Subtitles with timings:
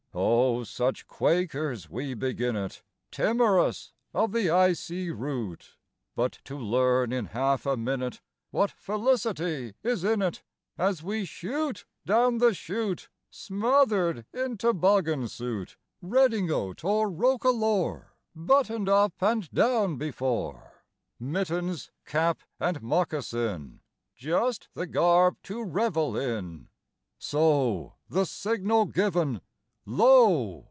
[0.13, 5.77] Oh, such quakers we begin it, Timorous of the icy route!
[6.17, 8.19] But to learn in half a minute
[8.49, 10.43] What felicity is in it,
[10.77, 19.13] As we shoot down the chute, Smothered in toboggan suit, Redingote or roquelaure, Buttoned up
[19.21, 20.83] (and down) before,
[21.21, 23.79] Mittens, cap, and moccasin,
[24.17, 26.67] Just the garb to revel in;
[27.17, 29.39] So, the signal given,
[29.83, 30.59] lo!